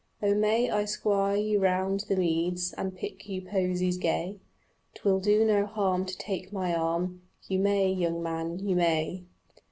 Oh 0.23 0.33
may 0.33 0.67
I 0.71 0.85
squire 0.85 1.35
you 1.35 1.59
round 1.59 2.05
the 2.09 2.15
meads 2.15 2.73
And 2.73 2.95
pick 2.97 3.29
you 3.29 3.39
posies 3.43 3.97
gay? 3.99 4.39
'Twill 4.95 5.19
do 5.19 5.45
no 5.45 5.67
harm 5.67 6.07
to 6.07 6.17
take 6.17 6.51
my 6.51 6.73
arm. 6.73 7.21
"You 7.47 7.59
may, 7.59 7.93
young 7.93 8.23
man, 8.23 8.57
you 8.67 8.75
may." 8.75 9.25